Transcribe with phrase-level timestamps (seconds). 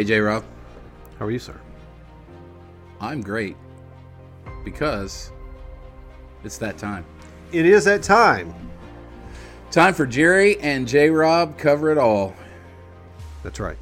[0.00, 0.42] Hey, J Rob.
[1.18, 1.60] How are you, sir?
[3.02, 3.54] I'm great
[4.64, 5.30] because
[6.42, 7.04] it's that time.
[7.52, 8.54] It is that time.
[9.70, 12.34] Time for Jerry and J Rob cover it all.
[13.42, 13.76] That's right.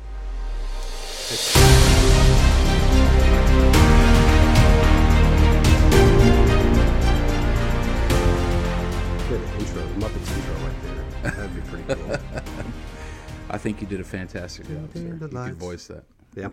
[9.28, 11.30] Good intro, Muppets intro right there.
[11.30, 12.16] That'd be pretty cool.
[13.50, 15.00] I think you did a fantastic job, sir.
[15.00, 15.56] You lights.
[15.56, 16.04] voice that.
[16.38, 16.48] Yeah.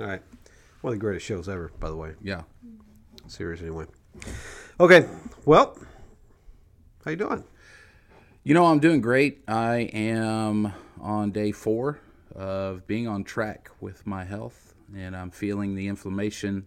[0.00, 0.22] All right.
[0.80, 2.14] One of the greatest shows ever, by the way.
[2.22, 2.42] Yeah.
[3.26, 3.86] Series anyway.
[4.80, 5.06] Okay.
[5.44, 5.76] Well,
[7.04, 7.44] how you doing?
[8.44, 9.42] You know, I'm doing great.
[9.48, 12.00] I am on day four
[12.34, 16.66] of being on track with my health, and I'm feeling the inflammation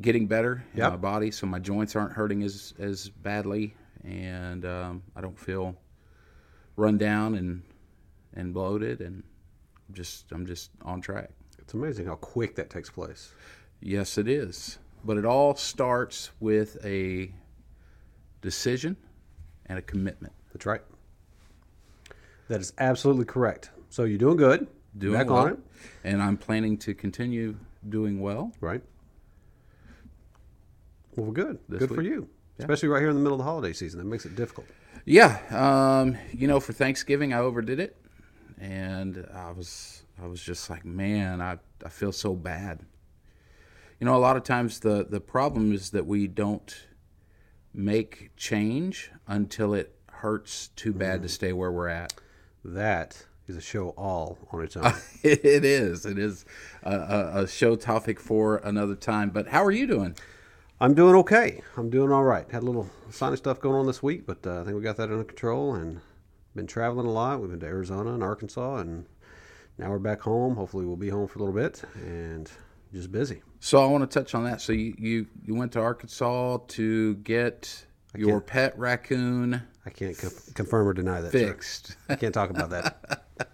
[0.00, 0.90] getting better in Yep.
[0.92, 3.74] my body, so my joints aren't hurting as as badly,
[4.04, 5.74] and um, I don't feel
[6.76, 7.62] run down and
[8.34, 9.22] and bloated, and
[9.92, 11.30] just I'm just on track.
[11.66, 13.32] It's amazing how quick that takes place.
[13.80, 17.32] Yes, it is, but it all starts with a
[18.40, 18.96] decision
[19.66, 20.32] and a commitment.
[20.52, 20.82] That's right.
[22.46, 23.70] That is absolutely correct.
[23.90, 24.68] So you're doing good.
[24.96, 25.58] doing Back well, on it.
[26.04, 27.56] and I'm planning to continue
[27.88, 28.52] doing well.
[28.60, 28.82] Right.
[31.16, 31.58] Well, good.
[31.68, 32.10] This good for week.
[32.10, 32.28] you.
[32.60, 33.98] Especially right here in the middle of the holiday season.
[33.98, 34.68] That makes it difficult.
[35.04, 37.96] Yeah, um, you know, for Thanksgiving I overdid it,
[38.60, 42.80] and I was I was just like, man, I I feel so bad.
[44.00, 46.86] You know, a lot of times the the problem is that we don't
[47.72, 52.14] make change until it hurts too bad to stay where we're at.
[52.64, 54.92] That is a show all on its own.
[55.22, 56.04] it is.
[56.04, 56.44] It is
[56.82, 59.30] a, a, a show topic for another time.
[59.30, 60.16] But how are you doing?
[60.80, 61.62] I'm doing okay.
[61.76, 62.50] I'm doing all right.
[62.50, 64.96] Had a little sinus stuff going on this week, but uh, I think we got
[64.96, 66.00] that under control and
[66.54, 67.40] been traveling a lot.
[67.40, 69.06] We've been to Arizona and Arkansas, and
[69.78, 70.54] now we're back home.
[70.56, 72.50] Hopefully, we'll be home for a little bit and
[72.92, 73.42] just busy.
[73.60, 74.60] So I want to touch on that.
[74.60, 77.84] So you you, you went to Arkansas to get
[78.16, 81.32] your pet raccoon I can't co- confirm or deny that.
[81.32, 81.38] sir.
[81.48, 81.96] fixed.
[82.08, 83.22] I can't talk about that.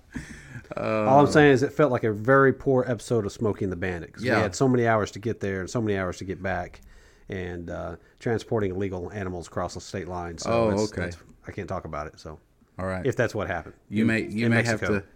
[0.76, 3.76] All I'm saying is it felt like a very poor episode of Smokey and the
[3.76, 4.14] Bandit.
[4.14, 4.36] 'cause Yeah.
[4.36, 6.80] We had so many hours to get there and so many hours to get back,
[7.28, 10.38] and uh, transporting illegal animals across the state line.
[10.38, 11.10] So Oh, it's- okay.
[11.46, 12.18] I can't talk about it.
[12.20, 12.38] So
[12.78, 13.04] All right.
[13.04, 14.94] if that's what happened, you may you in may Mexico.
[14.94, 15.08] have to.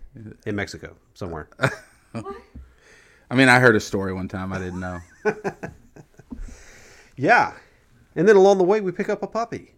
[0.47, 1.49] In Mexico somewhere.
[3.31, 4.53] I mean, I heard a story one time.
[4.53, 5.01] I didn't know.
[7.17, 7.55] yeah,
[8.15, 9.73] and then along the way we pick up a puppy.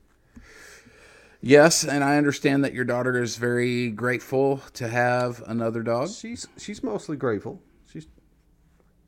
[1.41, 6.10] yes, and I understand that your daughter is very grateful to have another dog.
[6.10, 7.62] She's she's mostly grateful.
[7.91, 8.06] She's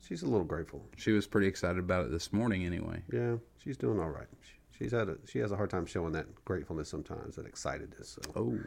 [0.05, 0.83] she's a little grateful.
[0.97, 2.65] She was pretty excited about it this morning.
[2.65, 3.03] Anyway.
[3.13, 4.27] Yeah, she's doing all right.
[4.41, 8.15] She, she's had a she has a hard time showing that gratefulness sometimes, that excitedness.
[8.15, 8.21] So.
[8.35, 8.57] Oh.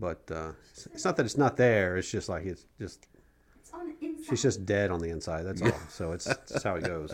[0.00, 1.96] But uh, it's, it's not that it's not there.
[1.96, 3.06] It's just like it's just
[3.60, 4.26] It's on the inside.
[4.30, 5.42] she's just dead on the inside.
[5.44, 5.72] That's all.
[5.88, 7.12] So it's that's how it goes.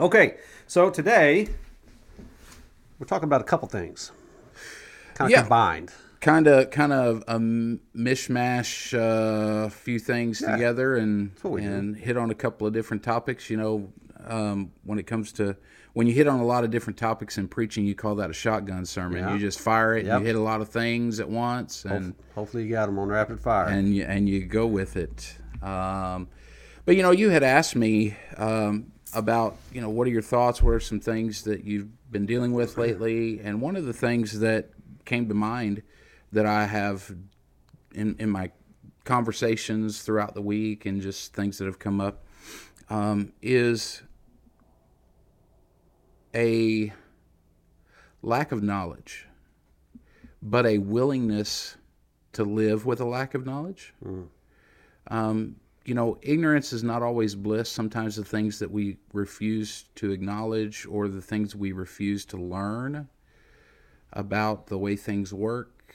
[0.00, 1.48] Okay, so today
[2.98, 4.12] we're talking about a couple things,
[5.14, 5.40] kind of Yeah.
[5.42, 5.92] combined.
[6.20, 10.52] kind of kind of a m- mishmash a uh, few things Yeah.
[10.52, 11.66] together and what we do.
[11.66, 13.92] and hit on a couple of different topics you know
[14.24, 15.56] um, when it comes to
[15.94, 18.32] when you hit on a lot of different topics in preaching you call that a
[18.32, 19.34] shotgun sermon Yeah.
[19.34, 20.20] you just fire it Yep.
[20.20, 23.38] you hit a lot of things at once and Hopefully, you got them on rapid
[23.40, 23.66] fire.
[23.68, 25.36] and you, and you go with it.
[25.62, 26.28] Um,
[26.86, 30.62] but you know, you had asked me um, about you know what are your thoughts?
[30.62, 33.38] What are some things that you've been dealing with lately?
[33.40, 34.70] And one of the things that
[35.04, 35.82] came to mind
[36.32, 37.14] that I have
[37.94, 38.50] in in my
[39.04, 42.24] conversations throughout the week and just things that have come up
[42.88, 44.02] um, is
[46.34, 46.92] a
[48.22, 49.26] lack of knowledge,
[50.40, 51.76] but a willingness
[52.32, 53.94] to live with a lack of knowledge.
[55.08, 57.68] Um, you know, ignorance is not always bliss.
[57.68, 63.08] Sometimes the things that we refuse to acknowledge or the things we refuse to learn
[64.12, 65.94] about the way things work,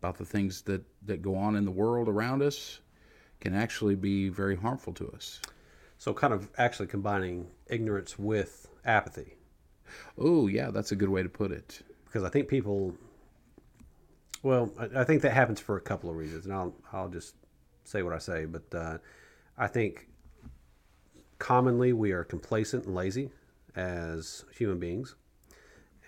[0.00, 2.80] about the things that, that go on in the world around us,
[3.40, 5.40] can actually be very harmful to us.
[5.98, 9.34] so, kind of actually combining ignorance with apathy,
[10.18, 11.82] Oh, yeah, that's a good way to put it.
[12.04, 12.94] because I think people.
[14.42, 17.34] Well, I, I think that happens for a couple of reasons, and I'll I'll just
[17.84, 18.44] say what I say.
[18.44, 18.98] But uh,
[19.56, 20.08] I think
[21.38, 23.30] commonly we are complacent and lazy
[23.76, 25.14] as human beings,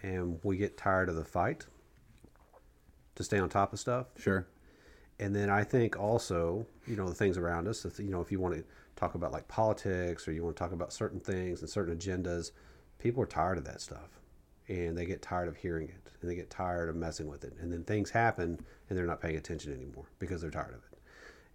[0.03, 1.67] and we get tired of the fight
[3.15, 4.07] to stay on top of stuff.
[4.19, 4.47] Sure.
[5.21, 7.85] And then I think also, you know, the things around us.
[7.85, 8.65] If, you know, if you want to
[8.97, 12.53] talk about like politics or you want to talk about certain things and certain agendas,
[12.99, 14.19] people are tired of that stuff,
[14.69, 17.53] and they get tired of hearing it, and they get tired of messing with it,
[17.61, 18.59] and then things happen,
[18.89, 20.99] and they're not paying attention anymore because they're tired of it.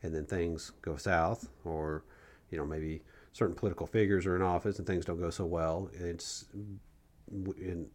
[0.04, 2.04] and then things go south, or
[2.52, 3.02] you know maybe
[3.34, 5.90] certain political figures are in office and things don't go so well.
[5.94, 6.46] It's
[7.32, 7.88] and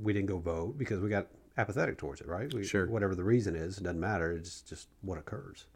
[0.00, 1.26] we didn't go vote because we got
[1.56, 2.52] apathetic towards it, right?
[2.52, 2.86] We, Sure.
[2.86, 4.32] Whatever the reason is, it doesn't matter.
[4.32, 5.66] It's just what occurs.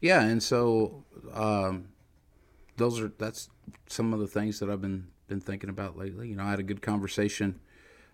[0.00, 1.88] Yeah, and so um,
[2.76, 3.50] those are that's
[3.86, 6.28] some of the things that I've been been thinking about lately.
[6.28, 7.60] You know, I had a good conversation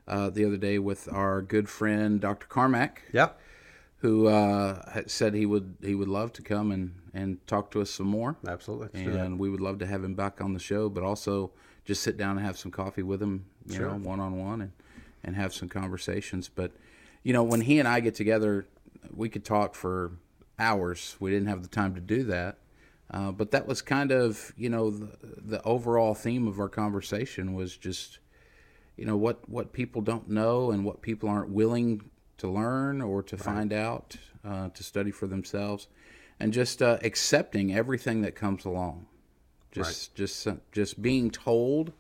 [0.09, 2.47] uh, the other day with our good friend Dr.
[2.49, 3.31] Carmack, Yeah.
[3.99, 7.91] who uh, said he would he would love to come and and talk to us
[7.91, 9.03] some more, Absolutely.
[9.05, 11.53] And we would love to have him back on the show, but also
[11.85, 13.91] just sit down and have some coffee with him, you Sure.
[13.93, 14.73] know, one on one, and
[15.27, 16.49] and have some conversations.
[16.49, 16.73] But
[17.23, 18.67] you know, when he and I get together,
[19.13, 20.13] we could talk for
[20.59, 21.17] hours.
[21.21, 22.59] We didn't have the time to do that.
[23.11, 27.55] Uh, but that was kind of, you know, the, the overall theme of our conversation
[27.55, 28.19] was just,
[28.97, 33.23] you know, what, what people don't know and what people aren't willing to learn or
[33.23, 35.87] to find out, uh, to study for themselves,
[36.41, 39.07] and just uh, accepting everything that comes along.
[39.71, 41.93] Just, just, uh, just being told,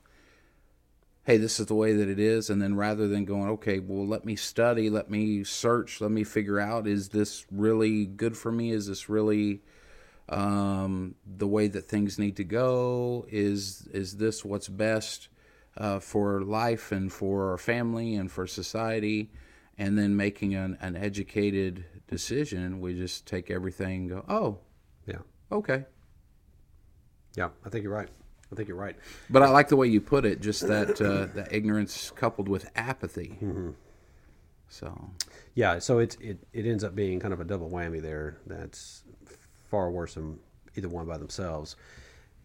[1.26, 4.06] hey, this is the way that it is, and then rather than going, okay, well,
[4.06, 8.52] let me study, let me search, let me figure out, is this really good for
[8.52, 8.70] me?
[8.70, 9.60] Is this really
[10.28, 13.26] um, the way that things need to go?
[13.28, 15.28] Is is this what's best
[15.76, 19.32] uh, for life and for our family and for society?
[19.78, 24.58] And then making an, an educated decision, we just take everything and go, oh,
[25.06, 25.18] Yeah.
[25.52, 25.84] okay.
[27.36, 27.50] Yeah.
[27.64, 28.08] I think you're right.
[28.52, 28.96] I think you're right.
[29.28, 32.70] But I like the way you put it, just that uh, that ignorance coupled with
[32.76, 33.38] apathy.
[34.68, 35.10] So
[35.54, 38.38] Yeah, so it's it, it ends up being kind of a double whammy there.
[38.46, 39.04] That's
[39.70, 40.38] far worse than
[40.76, 41.76] either one by themselves.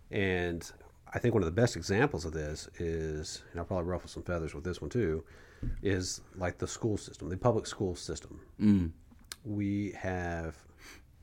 [0.10, 0.70] And
[1.14, 4.24] I think one of the best examples of this is, and I'll probably ruffle some
[4.24, 5.24] feathers with this one too,
[5.82, 8.40] is like the school system, the public school system.
[8.60, 8.92] Mm.
[9.44, 10.56] We have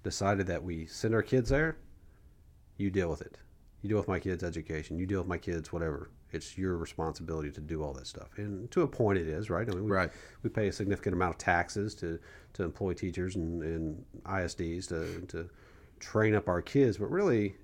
[0.03, 1.77] decided that we send our kids there.
[2.77, 3.39] You deal with it.
[3.83, 4.99] You deal with my kids' education.
[4.99, 6.11] You deal with my kids' whatever.
[6.33, 8.29] It's your responsibility to do all that stuff.
[8.37, 9.67] And to a point, it is right.
[9.69, 10.11] I mean, we, Right.
[10.43, 12.19] we pay a significant amount of taxes to,
[12.55, 15.49] to employ teachers and, and ISDs to, to
[16.01, 16.99] train up our kids.
[16.99, 17.57] But really,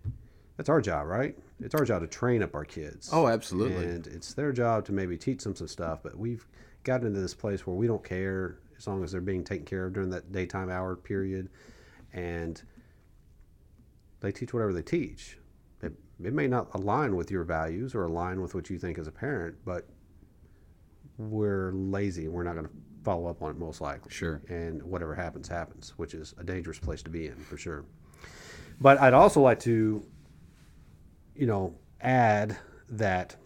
[0.56, 1.36] that's our job, right?
[1.60, 3.10] It's our job to train up our kids.
[3.12, 3.84] Oh, absolutely.
[3.84, 5.98] And it's their job to maybe teach them some stuff.
[6.02, 6.46] But we've
[6.84, 9.86] gotten into this place where we don't care as long as they're being taken care
[9.86, 11.48] of during that daytime hour period.
[12.12, 12.62] And
[14.20, 15.38] they teach whatever they teach.
[16.22, 19.12] It, may not align with your values or align with what you think as a
[19.12, 19.88] parent, but
[21.18, 22.28] we're lazy.
[22.28, 22.72] We're not going to
[23.02, 24.10] follow up on it most likely.
[24.10, 24.42] Sure.
[24.48, 27.84] And whatever happens, happens, which is a dangerous place to be in for sure.
[28.80, 30.04] But I'd also like to,
[31.34, 32.56] you know, add
[32.90, 33.36] that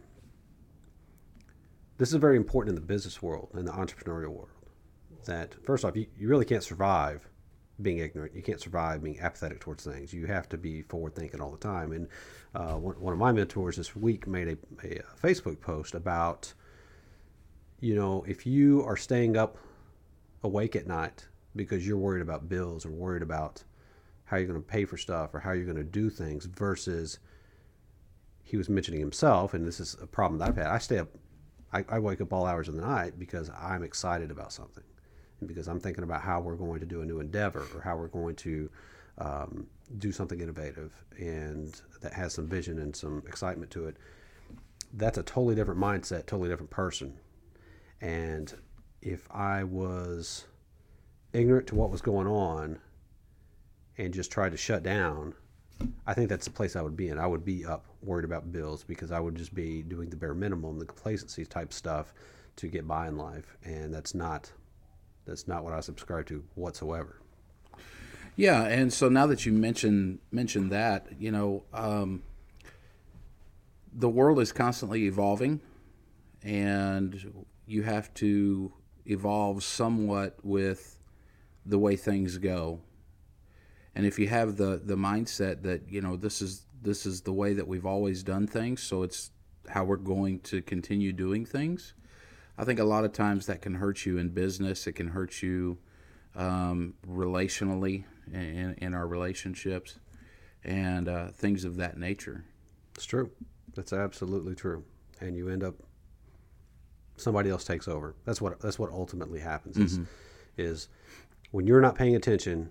[1.99, 4.49] this is very important in the business world and the entrepreneurial world.
[5.25, 7.28] That first off, you, you really can't survive
[7.81, 8.35] being ignorant.
[8.35, 10.13] You can't survive being apathetic towards things.
[10.13, 11.93] You have to be forward thinking all the time.
[11.93, 12.09] And
[12.55, 16.53] uh, one, one of my mentors this week made a, a Facebook post about,
[17.81, 19.59] you know, if you are staying up
[20.43, 23.63] awake at night because you're worried about bills or worried about
[24.25, 27.19] how you're going to pay for stuff or how you're going to do things versus
[28.43, 30.69] he was mentioning himself, and this is a problem that I've had.
[30.69, 31.08] I stay up,
[31.73, 34.85] I, I wake up all hours of the night because I'm excited about something,
[35.47, 38.09] because I'm thinking about how we're going to do a new endeavor or how we're
[38.09, 38.71] going to
[39.19, 39.67] um,
[39.99, 43.97] do something innovative and that has some vision and some excitement to it.
[44.95, 47.19] That's a totally different mindset, totally different person.
[48.01, 48.53] And
[49.03, 50.45] if I was
[51.33, 52.79] ignorant to what was going on
[53.97, 55.35] and just tried to shut down,
[56.07, 57.19] I think that's the place I would be in.
[57.19, 60.35] I would be up worried about bills because I would just be doing the bare
[60.35, 62.13] minimum, the complacency type stuff
[62.57, 64.51] to get by in life, and that's not
[65.29, 67.20] that's not what I subscribe to whatsoever.
[68.35, 72.23] Yeah, and so now that you mention mention that, you know, um,
[73.93, 75.61] the world is constantly evolving,
[76.43, 78.73] and you have to
[79.06, 80.99] evolve somewhat with
[81.67, 82.81] the way things go.
[83.94, 87.32] And if you have the the mindset that you know this is this is the
[87.32, 89.31] way that we've always done things, so it's
[89.69, 91.93] how we're going to continue doing things.
[92.58, 94.86] I think a lot of times that can hurt you in business.
[94.86, 95.79] It can hurt you
[96.34, 100.00] um, relationally in, in our relationships
[100.65, 102.44] and uh, things of that nature.
[102.96, 103.31] It's true.
[103.74, 104.84] That's absolutely true.
[105.20, 105.77] And you end up
[107.17, 108.17] somebody else takes over.
[108.24, 110.00] That's what that's what ultimately happens is
[110.56, 110.88] is
[111.53, 112.70] when you're not paying attention,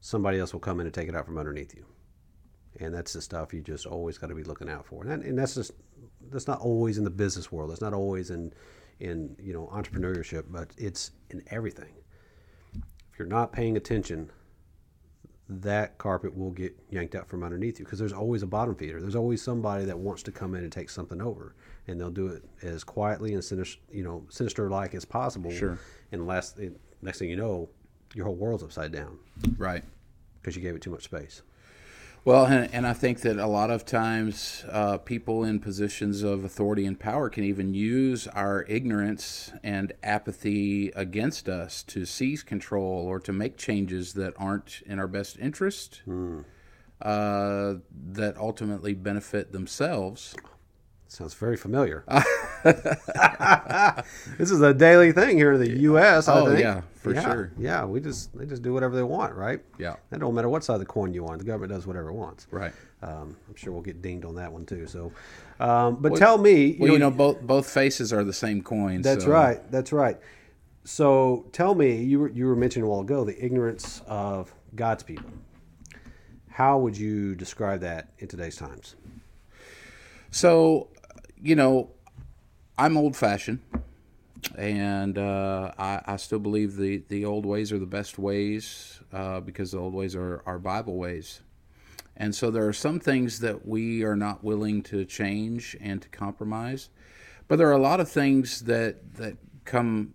[0.00, 1.84] somebody else will come in and take it out from underneath you.
[2.78, 5.02] And that's the stuff you just always got to be looking out for.
[5.02, 5.72] And, that, and that's just
[6.30, 7.72] that's not always in the business world.
[7.72, 8.52] It's not always in
[9.00, 11.92] in you know entrepreneurship, but it's in everything.
[13.12, 14.30] If you're not paying attention,
[15.48, 19.00] that carpet will get yanked out from underneath you because there's always a bottom feeder.
[19.00, 21.56] There's always somebody that wants to come in and take something over,
[21.88, 25.50] and they'll do it as quietly and sinister, you know, sinister like as possible.
[25.50, 25.78] Sure.
[26.12, 26.58] And last,
[27.02, 27.68] next thing you know,
[28.14, 29.18] your whole world's upside down
[29.56, 29.84] Right.
[30.40, 31.42] because you gave it too much space.
[32.22, 36.44] Well, and, and I think that a lot of times uh, people in positions of
[36.44, 43.06] authority and power can even use our ignorance and apathy against us to seize control
[43.06, 46.02] or to make changes that aren't in our best interest,
[47.00, 47.74] uh,
[48.12, 50.36] that ultimately benefit themselves.
[51.08, 52.04] Sounds very familiar.
[54.38, 56.28] this is a daily thing here in the U.S.
[56.28, 56.60] I Oh, think.
[56.60, 57.52] yeah, for sure.
[57.58, 59.60] Yeah, we just they just do whatever they want, right?
[59.78, 59.96] Yeah.
[60.10, 61.38] That don't matter what side of the coin you on.
[61.38, 62.46] The government does whatever it wants.
[62.50, 62.72] Right.
[63.02, 64.86] Um, I'm sure we'll get dinged on that one too.
[64.86, 65.12] So,
[65.58, 69.02] um, but tell me, Well, you know, both both faces are the same coin.
[69.02, 69.70] that's so- right.
[69.70, 70.18] That's right.
[70.84, 75.02] So tell me, you were you were mentioning a while ago the ignorance of God's
[75.02, 75.30] people.
[76.50, 78.96] How would you describe that in today's times?
[80.30, 80.88] So,
[81.40, 81.90] you know,
[82.80, 83.60] I'm old fashioned,
[84.56, 89.40] and uh, I, I still believe the, the old ways are the best ways uh,
[89.40, 91.42] because the old ways are, are Bible ways.
[92.16, 96.08] And so there are some things that we are not willing to change and to
[96.08, 96.88] compromise,
[97.48, 100.14] but there are a lot of things that that come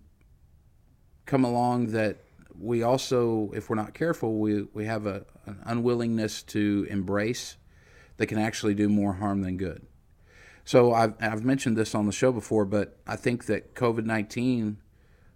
[1.24, 2.16] come along that
[2.58, 7.58] we also, if we're not careful, we, we have a, an unwillingness to embrace
[8.16, 9.86] that can actually do more harm than good.
[10.66, 14.78] So I've, I've mentioned this on the show before, but I think that COVID 19,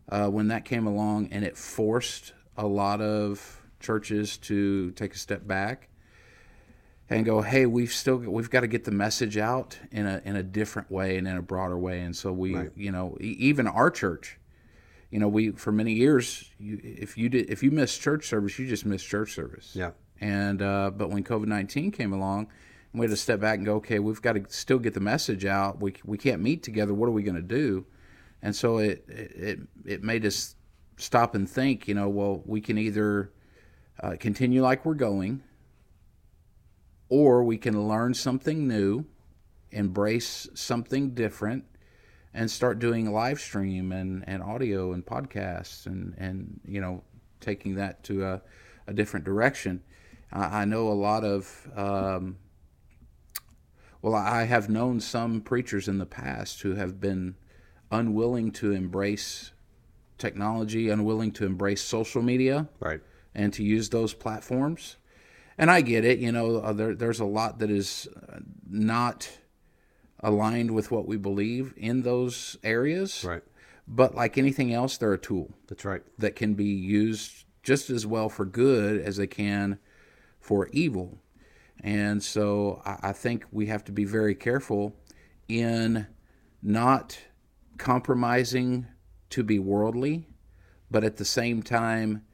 [0.08, 5.18] uh, when that came along and it forced a lot of churches to take a
[5.18, 5.88] step back
[7.08, 10.34] and go, hey, we've still we've got to get the message out in a in
[10.34, 12.00] a different way and in a broader way.
[12.00, 12.70] And so we, Right.
[12.74, 14.36] you know, even our church,
[15.10, 18.58] you know, we for many years, you, if you did if you missed church service,
[18.58, 19.76] you just missed church service.
[19.76, 19.92] Yeah.
[20.20, 22.48] And uh, but when COVID nineteen came along,
[22.92, 25.44] we had to step back and go, okay, we've got to still get the message
[25.44, 25.80] out.
[25.80, 26.92] We we can't meet together.
[26.92, 27.86] What are we going to do?
[28.42, 30.56] And so it it it made us
[30.96, 31.86] stop and think.
[31.86, 33.32] You know, well, we can either
[34.00, 35.42] uh, continue like we're going,
[37.08, 39.04] or we can learn something new,
[39.70, 41.64] embrace something different,
[42.34, 47.02] and start doing live stream and, and audio and podcasts and, and you know
[47.40, 48.42] taking that to a,
[48.86, 49.82] a different direction.
[50.32, 52.36] I, I know a lot of um,
[54.02, 57.36] well, I have known some preachers in the past who have been
[57.90, 59.52] unwilling to embrace
[60.18, 63.00] technology, unwilling to embrace social media Right.
[63.34, 64.96] and to use those platforms.
[65.58, 68.38] And I get it, you know, uh, there, there's a lot that is uh,
[68.68, 69.30] not
[70.20, 73.24] aligned with what we believe in those areas.
[73.24, 73.42] Right.
[73.88, 76.02] But like anything else, they're a tool That's right.
[76.18, 79.78] that can be used just as well for good as they can
[80.38, 81.18] for evil.
[81.82, 84.94] And so I, I think we have to be very careful
[85.48, 86.06] in
[86.62, 87.18] not
[87.78, 88.86] compromising
[89.30, 90.26] to be worldly,
[90.90, 92.24] but at the same time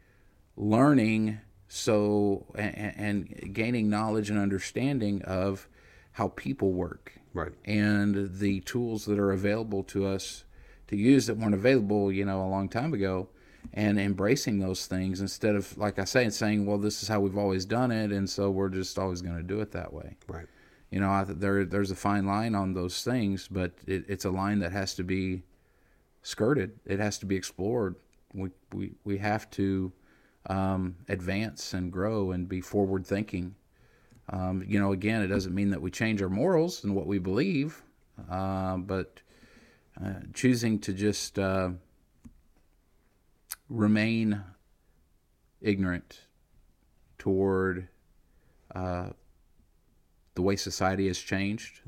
[0.56, 5.68] learning so and, and gaining knowledge and understanding of
[6.12, 7.52] how people work Right.
[7.66, 10.44] and the tools that are available to us
[10.88, 13.28] to use that weren't available, you know, a long time ago,
[13.72, 17.20] and embracing those things instead of, like I say, and saying, "Well, this is how
[17.20, 20.16] we've always done it, and so we're just always going to do it that way."
[20.28, 20.46] Right.
[20.90, 24.30] You know, I, there there's a fine line on those things, but it, it's a
[24.30, 25.42] line that has to be
[26.22, 26.78] skirted.
[26.84, 27.96] It has to be explored.
[28.34, 29.92] We we we have to
[30.48, 33.54] um, advance and grow and be forward thinking.
[34.28, 37.18] Um, you know, again, it doesn't mean that we change our morals and what we
[37.18, 37.82] believe,
[38.30, 39.20] uh, but
[40.04, 41.70] uh, choosing to just uh,
[43.68, 44.42] remain
[45.60, 46.20] ignorant
[47.18, 47.88] toward
[48.74, 49.10] uh,
[50.34, 51.80] the way society has changed,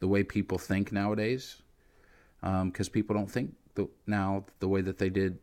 [0.00, 1.62] the way people think nowadays,
[2.40, 5.38] because people don't think the, now the way that they did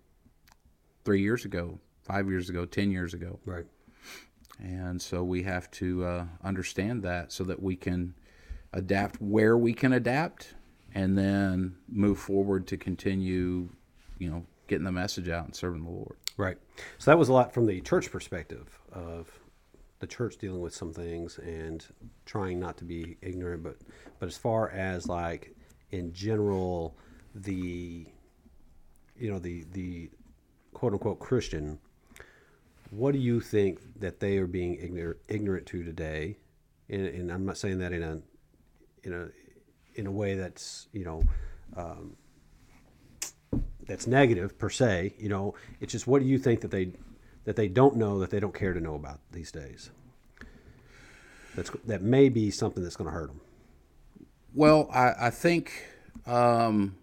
[1.04, 3.40] three years ago, five years ago, ten years ago.
[3.46, 3.66] Right.
[4.60, 8.16] And so we have to uh, understand that so that we can
[8.74, 10.56] adapt where we can adapt
[10.94, 13.70] and then move forward to continue,
[14.18, 16.18] you know, getting the message out and serving the Lord.
[16.38, 16.58] Right.
[16.98, 19.30] So that was a lot from the church perspective of
[20.00, 21.86] the church dealing with some things and
[22.26, 23.78] trying not to be ignorant, but
[24.20, 25.56] but as far as like
[25.92, 26.98] in general,
[27.34, 28.06] the
[29.18, 30.10] you know the the
[30.74, 31.80] quote unquote Christian,
[32.90, 36.38] what do you think that they are being ignorant ignorant to today?
[36.90, 38.22] And, and I'm not saying that in a
[39.04, 41.24] in a in a way that's you know
[41.76, 42.18] um,
[43.88, 45.14] that's negative per se.
[45.18, 46.92] You know, it's just what do you think that they
[47.46, 49.92] that they don't know that they don't care to know about these days.
[51.56, 53.42] That's that may be something that's going to hurt them.
[54.54, 55.72] Well, I, I think
[56.26, 56.98] um,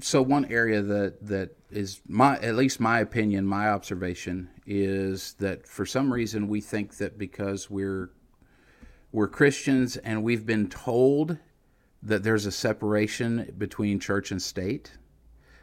[0.00, 0.22] so.
[0.22, 5.84] One area that that is my, at least my opinion, my observation is that for
[5.84, 8.10] some reason we think that because we're
[9.12, 11.38] we're Christians and we've been told
[12.04, 14.92] that there's a separation between church and state.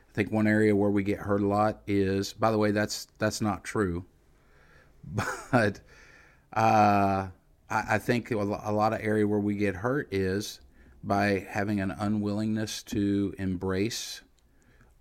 [0.10, 3.08] I think one area where we get hurt a lot is, by the way, that's
[3.18, 4.06] that's not true,
[5.52, 5.80] but
[6.54, 7.28] uh,
[7.70, 10.60] I, I think a lot of area where we get hurt is
[11.04, 14.22] by having an unwillingness to embrace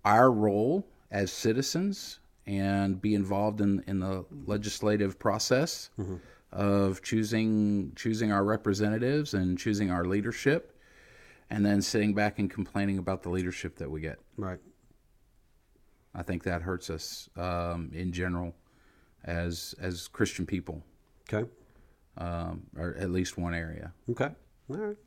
[0.05, 6.15] our role as citizens and be involved in, in the legislative process mm-hmm.
[6.51, 10.75] of choosing choosing our representatives and choosing our leadership
[11.51, 14.19] and then sitting back and complaining about the leadership that we get.
[14.37, 14.59] Right.
[16.15, 18.55] I think that hurts us um, in general
[19.23, 20.83] as as Christian people.
[21.31, 21.49] Okay.
[22.17, 23.93] Um, or at least one area.
[24.09, 24.29] Okay.
[24.69, 24.97] All right.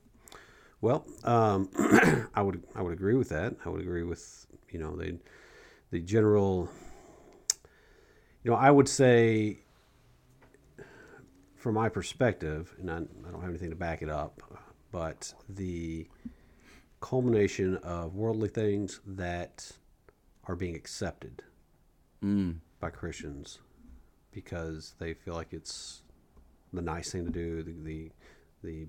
[0.80, 1.70] Well, um,
[2.34, 3.56] I would I would agree with that.
[3.64, 5.18] I would agree with you know the
[5.90, 6.68] the general.
[8.42, 9.60] You know, I would say,
[11.56, 14.42] from my perspective, and I, I don't have anything to back it up,
[14.94, 16.06] but the
[17.00, 19.72] culmination of worldly things that
[20.44, 21.42] are being accepted
[22.24, 22.54] mm.
[22.78, 23.58] by Christians
[24.30, 26.02] because they feel like it's
[26.72, 28.10] the nice thing to do, the, the
[28.62, 28.86] the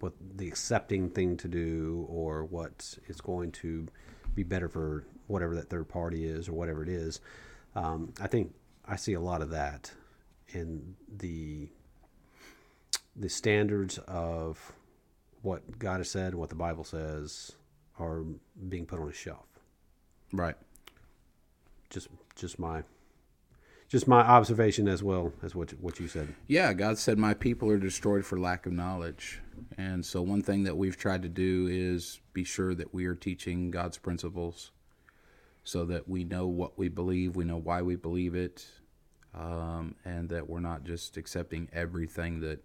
[0.00, 3.86] what the accepting thing to do, or what is going to
[4.34, 7.20] be better for whatever that third party is, or whatever it is.
[7.74, 8.54] Um, I think
[8.88, 9.92] I see a lot of that
[10.54, 11.68] in the
[13.14, 14.72] the standards of
[15.42, 17.52] what God has said, what the Bible says,
[17.98, 18.24] are
[18.68, 19.46] being put on a shelf.
[20.32, 20.56] Right.
[21.90, 22.84] Just just my
[23.88, 26.34] just my observation as well as what what you said.
[26.46, 29.40] Yeah, God said, "My people are destroyed for lack of knowledge,"
[29.76, 33.14] and so one thing that we've tried to do is be sure that we are
[33.14, 34.70] teaching God's principles,
[35.64, 38.66] so that we know what we believe, we know why we believe it,
[39.34, 42.64] um, and that we're not just accepting everything that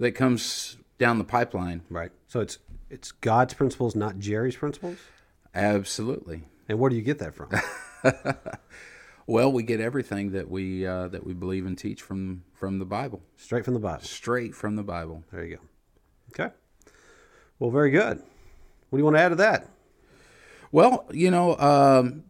[0.00, 1.82] that comes down the pipeline.
[1.88, 2.10] Right.
[2.26, 2.58] So it's
[2.88, 4.98] it's God's principles, not Jerry's principles.
[5.54, 6.42] Absolutely.
[6.68, 7.50] And where do you get that from?
[9.26, 12.84] well, we get everything that we uh, that we believe and teach from from the
[12.84, 13.22] Bible.
[13.36, 14.02] Straight from the Bible.
[14.02, 15.22] Straight from the Bible.
[15.30, 15.62] There you go.
[16.44, 16.54] Okay.
[17.58, 18.18] Well, very good.
[18.88, 19.68] What do you want to add to that?
[20.72, 22.24] Well, you know, um,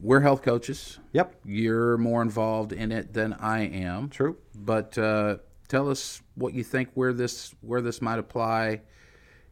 [0.00, 0.98] we're health coaches.
[1.12, 1.34] Yep.
[1.44, 4.08] You're more involved in it than I am.
[4.08, 4.36] True.
[4.54, 5.38] But uh,
[5.70, 8.82] tell us what you think where this where this might apply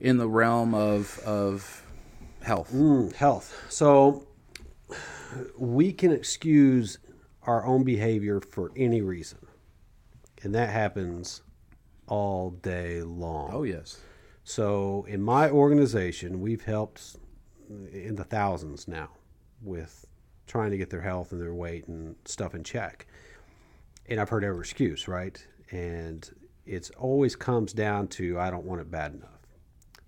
[0.00, 1.86] in the realm of of
[2.42, 2.72] health.
[2.72, 3.56] Mm, health.
[3.68, 4.26] So
[5.56, 6.98] we can excuse
[7.42, 9.38] our own behavior for any reason,
[10.42, 11.42] and that happens
[12.06, 13.50] all day long.
[13.52, 14.00] Oh yes.
[14.44, 17.16] So in my organization, we've helped
[17.92, 19.10] in the thousands now
[19.62, 20.06] with
[20.46, 23.06] trying to get their health and their weight and stuff in check.
[24.06, 25.46] And I've heard every excuse, right?
[25.70, 26.28] And
[26.66, 29.46] it's always comes down to I don't want it bad enough,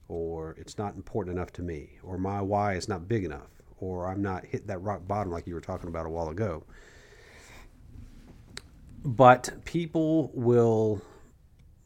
[0.08, 4.06] or it's not important enough to me, or my why is not big enough, or
[4.06, 6.64] I'm not hit that rock bottom like you were talking about a while ago.
[9.02, 11.00] But people will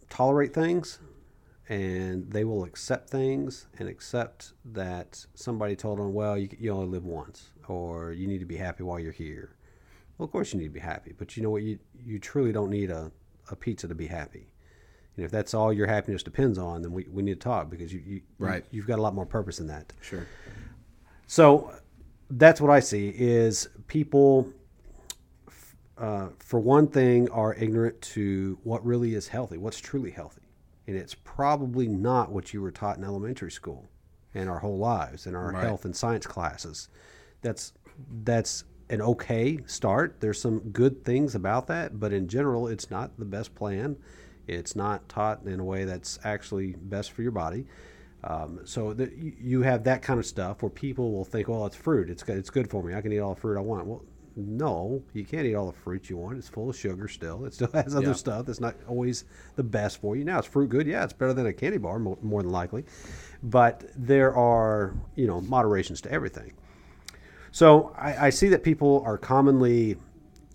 [0.08, 0.98] tolerate things
[1.68, 6.86] and they will accept things and accept that somebody told them, well, you, you only
[6.86, 9.56] live once, or you need to be happy while you're here.
[10.18, 11.62] Well, of course you need to be happy, but you know what?
[11.62, 13.10] You, you truly don't need a,
[13.50, 14.54] a pizza to be happy.
[15.16, 17.92] Know, if that's all your happiness depends on, then we, we need to talk because
[17.92, 18.64] you, you right.
[18.70, 19.92] you, have got a lot more purpose in that.
[20.00, 20.26] Sure.
[21.26, 21.72] So
[22.30, 24.48] that's what I see is people,
[25.96, 30.42] uh, for one thing, are ignorant to what really is healthy, what's truly healthy,
[30.88, 33.88] and it's probably not what you were taught in elementary school,
[34.34, 35.62] and our whole lives, in our right.
[35.62, 36.88] health and science classes.
[37.40, 37.72] That's
[38.24, 40.16] that's an okay start.
[40.20, 43.96] There's some good things about that, but in general, it's not the best plan.
[44.46, 47.66] It's not taught in a way that's actually best for your body.
[48.22, 51.76] Um, so the, you have that kind of stuff where people will think, "Well, it's
[51.76, 52.10] fruit.
[52.10, 52.94] It's it's good for me.
[52.94, 54.02] I can eat all the fruit I want." Well,
[54.36, 56.38] no, you can't eat all the fruit you want.
[56.38, 57.44] It's full of sugar still.
[57.44, 58.12] It still has other yeah.
[58.14, 59.24] stuff that's not always
[59.56, 60.24] the best for you.
[60.24, 60.86] Now, it's fruit good?
[60.86, 62.84] Yeah, it's better than a candy bar, more, more than likely.
[63.42, 66.52] But there are, you know, moderations to everything.
[67.54, 69.96] So I, I see that people are commonly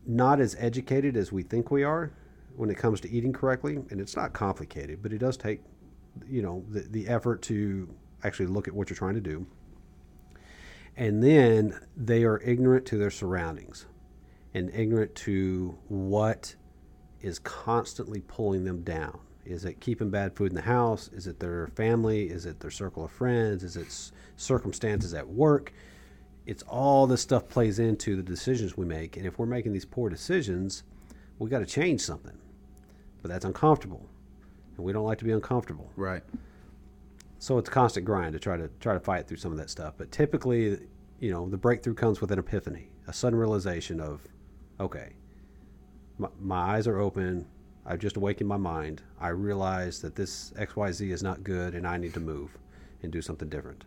[0.06, 2.12] not as educated as we think we are
[2.58, 5.62] when it comes to eating correctly, and it's not complicated, but it does take,
[6.28, 7.88] you know, the, the effort to
[8.26, 9.48] actually look at what you're trying to do.
[10.98, 13.86] And then they are ignorant to their surroundings.
[14.54, 16.56] and ignorant to what
[17.22, 19.20] is constantly pulling them down.
[19.46, 21.10] Is it keeping bad food in the house?
[21.14, 22.30] Is it their family?
[22.30, 23.64] Is it their circle of friends?
[23.64, 25.74] Is it circumstances at work?
[26.50, 29.18] It's all this stuff plays into the decisions we make.
[29.18, 30.82] And if we're making these poor decisions,
[31.38, 32.36] we got to change something.
[33.22, 34.10] But that's uncomfortable.
[34.76, 35.92] And we don't like to be uncomfortable.
[35.96, 36.24] Right.
[37.38, 39.70] So it's a constant grind to try to try to fight through some of that
[39.70, 39.94] stuff.
[39.96, 40.80] But typically,
[41.20, 44.20] you know, the breakthrough comes with an epiphany, a sudden realization of,
[44.80, 45.10] okay,
[46.18, 47.46] my, my eyes are open.
[47.86, 49.04] I've just awakened my mind.
[49.22, 52.58] I realize that this XYZ is not good and I need to move
[53.04, 53.84] and do something different.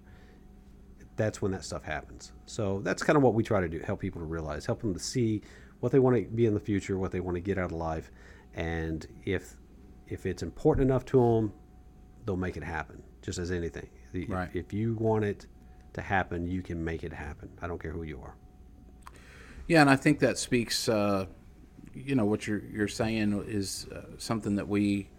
[1.16, 2.32] That's when that stuff happens.
[2.46, 4.94] So that's kind of what we try to do help people to realize, help them
[4.94, 5.42] to see
[5.80, 7.78] what they want to be in the future, what they want to get out of
[7.78, 8.10] life.
[8.54, 9.56] And if
[10.08, 11.52] if it's important enough to them,
[12.24, 13.88] they'll make it happen, just as anything.
[14.28, 14.48] Right.
[14.50, 15.46] If, if you want it
[15.94, 17.50] to happen, you can make it happen.
[17.60, 18.34] I don't care who you are.
[19.66, 20.88] Yeah, and I think that speaks.
[20.88, 21.26] Uh,
[21.94, 25.10] you know what you're you're saying is uh, something that we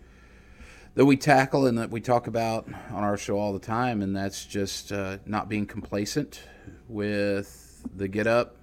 [0.96, 4.16] that we tackle and that we talk about on our show all the time, and
[4.16, 6.44] that's just uh, not being complacent
[6.88, 8.56] with the get up,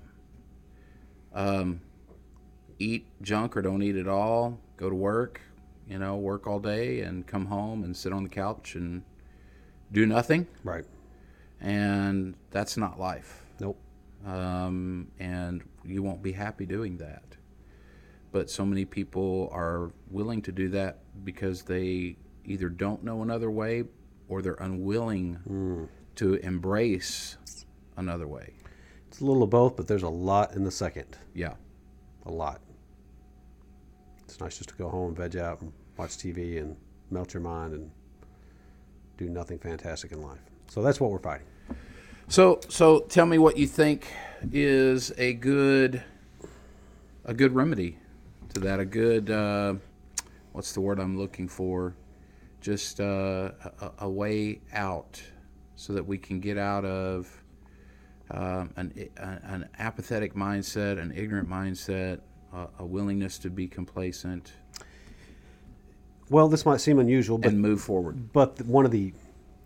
[1.35, 1.81] um,
[2.79, 5.41] eat junk or don't eat at all, go to work,
[5.89, 9.03] you know, work all day and come home and sit on the couch and
[9.93, 10.47] do nothing.
[10.63, 10.85] Right.
[11.61, 13.45] And that's not life.
[13.59, 13.79] Nope.
[14.25, 17.37] Um, and you won't be happy doing that.
[18.33, 23.51] But so many people are willing to do that because they either don't know another
[23.51, 23.85] way
[24.29, 27.37] or they're unwilling to embrace
[27.97, 28.55] another way.
[29.09, 31.17] It's a little of both, but there's a lot in the second.
[31.35, 31.55] Yeah.
[32.27, 32.61] A lot.
[34.25, 36.77] It's nice just to go home, veg out, and watch TV and
[37.11, 37.91] melt your mind and
[39.17, 40.39] do nothing fantastic in life.
[40.69, 41.47] So that's what we're fighting.
[42.29, 44.07] So so tell me what you think
[44.53, 46.03] is a good
[47.25, 47.99] a good remedy
[48.55, 48.79] to that.
[48.79, 49.75] A good uh,
[50.53, 51.97] what's the word I'm looking for?
[52.61, 55.23] Just uh, a, a way out
[55.77, 57.43] so that we can get out of
[58.31, 62.21] um, an an apathetic mindset, an ignorant mindset,
[62.55, 64.53] uh, a willingness to be complacent
[66.31, 68.33] Well, this might seem unusual, but and move forward.
[68.33, 69.13] but one of the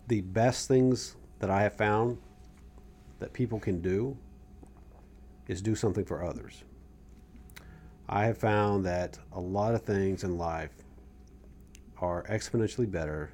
[0.07, 2.17] the best things that I have found
[3.19, 4.17] that people can do
[5.47, 6.63] is do something for others.
[8.07, 10.71] I have found that a lot of things in life
[11.97, 13.31] are exponentially better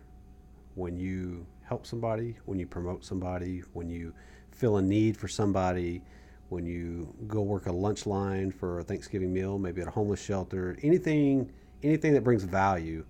[0.75, 4.13] when you help somebody, when you promote somebody, when you
[4.51, 6.01] fill a need for somebody,
[6.49, 10.21] when you go work a lunch line for a Thanksgiving meal, maybe at a homeless
[10.21, 11.51] shelter, anything
[11.84, 13.03] anything that brings value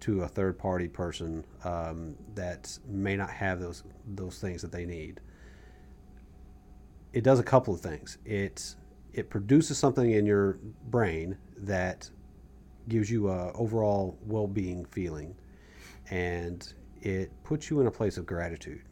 [0.00, 3.82] to a third party person um, that may not have those
[4.14, 5.20] those things that they need.
[7.12, 8.18] It does a couple of things.
[8.24, 8.74] It
[9.16, 10.58] it produces something in your
[10.90, 12.08] brain that
[12.88, 15.34] gives you a overall well being feeling,
[16.10, 18.82] and it puts you in a place of gratitude.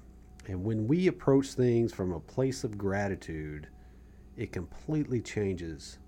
[0.48, 3.68] And when we approach things from a place of gratitude,
[4.36, 5.98] it completely changes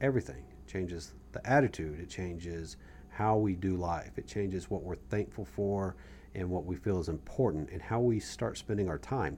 [0.00, 0.44] everything.
[0.66, 2.00] It changes the attitude.
[2.00, 2.78] It changes
[3.10, 4.12] how we do life.
[4.16, 5.96] It changes what we're thankful for
[6.34, 9.36] and what we feel is important and how we start spending our time.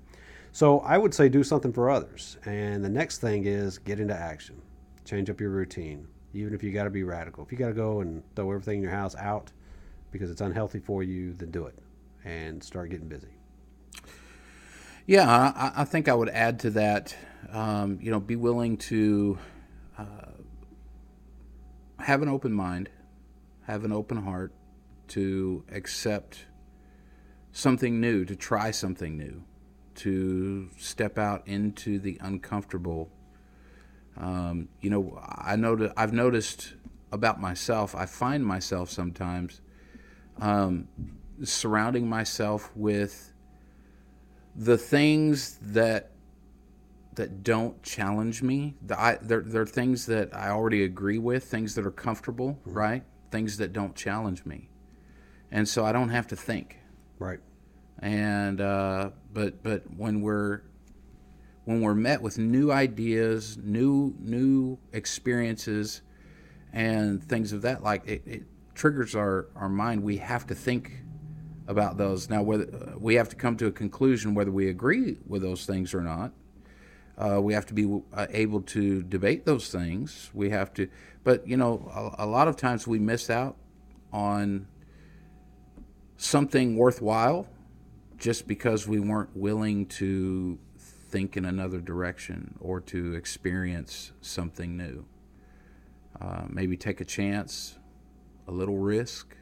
[0.57, 2.39] So I would say do something for others.
[2.47, 4.63] And the next thing is get into action.
[5.05, 6.09] Change up your routine.
[6.33, 7.45] Even if you got to be radical.
[7.45, 9.53] If you got to go and throw everything in your house out
[10.13, 11.79] because it's unhealthy for you, then do it
[12.25, 13.29] and start getting busy.
[15.05, 17.15] Yeah, I, I think I would add to that.
[17.53, 19.39] Um, you know, be willing to
[19.99, 20.31] uh,
[21.99, 22.89] have an open mind,
[23.65, 24.55] have an open heart
[25.09, 26.47] to accept
[27.53, 29.43] something new, to try something new,
[29.97, 33.11] to step out into the uncomfortable.
[34.17, 36.75] Um, you know, I know I've noticed
[37.13, 37.95] about myself.
[37.95, 39.61] I find myself sometimes
[40.41, 40.89] um,
[41.43, 43.33] surrounding myself with
[44.55, 46.13] the things that
[47.15, 48.75] that don't challenge me.
[48.83, 52.75] The, I, they're, they're things that I already agree with, things that are comfortable, mm-hmm.
[52.75, 53.05] right?
[53.31, 54.69] Things that don't challenge me,
[55.51, 56.79] and so I don't have to think.
[57.19, 57.41] Right.
[58.01, 60.63] And uh, but but when we're
[61.65, 66.03] when we're met with new ideas, new new experiences,
[66.73, 68.43] and things of that like it, it
[68.75, 70.03] triggers our our mind.
[70.03, 70.93] We have to think
[71.69, 72.31] about those.
[72.31, 75.67] Now, whether uh, we have to come to a conclusion whether we agree with those
[75.67, 76.33] things or not.
[77.19, 80.31] Uh, we have to be uh, able to debate those things.
[80.35, 80.87] We have to,
[81.25, 83.57] but you know, a, a, lot of times we miss out
[84.13, 84.67] on
[86.19, 87.49] something worthwhile
[88.17, 95.05] just because we weren't willing to think in another direction or to experience something new.
[96.21, 97.77] Uh, maybe take a chance,
[98.49, 99.37] a little risk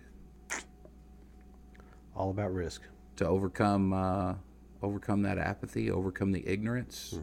[2.16, 2.82] All about risk.
[3.16, 4.34] to overcome uh,
[4.82, 7.18] overcome that apathy, overcome the ignorance.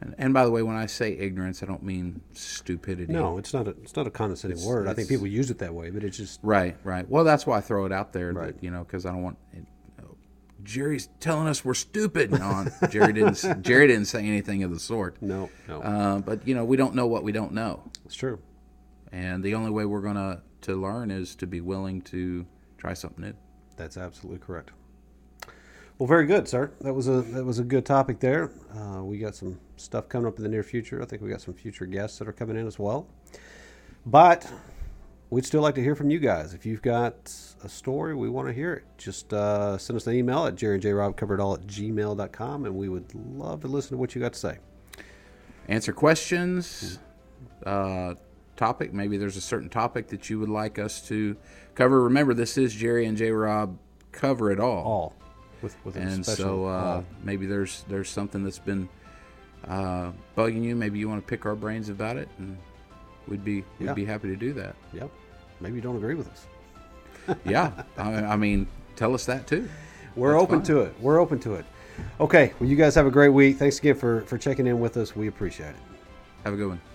[0.00, 3.12] And, and by the way, when I say ignorance, I don't mean stupidity.
[3.12, 4.88] No, it's not a it's not a condescending word.
[4.88, 7.08] I think people use it that way, but it's just Right, right.
[7.08, 8.32] Well, that's why I throw it out there.
[8.32, 8.54] Right.
[8.54, 9.38] That, you know, because I don't want.
[10.64, 12.30] Jerry's telling us we're stupid.
[12.32, 13.62] No, Jerry didn't.
[13.62, 15.20] Jerry didn't say anything of the sort.
[15.22, 15.80] no, no.
[15.82, 18.40] Uh, but you know, we don't know what we don't know, it's true.
[19.12, 22.46] and the only way we're gonna to learn is to be willing to
[22.78, 23.34] try something new.
[23.76, 24.70] That's absolutely correct.
[25.98, 26.72] Well, very good, sir.
[26.80, 28.50] That was a that was a good topic there.
[28.76, 31.00] Uh, we got some stuff coming up in the near future.
[31.02, 33.06] I think we got some future guests that are coming in as well.
[34.06, 34.50] But
[35.30, 36.54] we'd still like to hear from you guys.
[36.54, 37.32] If you've got
[37.62, 38.84] a story, we want to hear it.
[38.98, 42.76] Just uh, send us an email at Jerry and J Rob covered at gmail.com, and
[42.76, 44.58] we would love to listen to what you got to say.
[45.68, 46.98] Answer questions.
[47.64, 48.14] Uh,
[48.56, 48.92] topic.
[48.92, 51.36] Maybe there's a certain topic that you would like us to
[51.74, 52.02] cover.
[52.02, 53.30] Remember, this is Jerry and J.
[53.30, 53.78] Rob
[54.12, 54.84] cover it all.
[54.84, 55.14] All
[55.62, 57.04] with with a and so uh, all.
[57.22, 58.88] maybe there's there's something that's been
[59.66, 60.76] uh, bugging you.
[60.76, 62.56] Maybe you want to pick our brains about it, and
[63.28, 63.92] we'd be we'd Yeah.
[63.94, 64.74] be happy to do that.
[64.92, 65.10] Yep.
[65.60, 66.46] Maybe you don't agree with us.
[67.46, 69.66] Yeah, I, I mean, tell us that too.
[70.14, 70.66] We're That's open fine.
[70.66, 70.94] to it.
[71.00, 71.64] We're open to it.
[72.20, 72.52] Okay.
[72.60, 73.56] Well, you guys have a great week.
[73.56, 75.16] Thanks again for for checking in with us.
[75.16, 75.76] We appreciate it.
[76.44, 76.93] Have a good one.